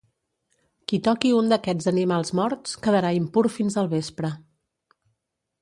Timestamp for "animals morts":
1.93-2.73